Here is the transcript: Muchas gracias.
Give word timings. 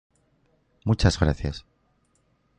Muchas 0.83 1.19
gracias. 1.19 1.63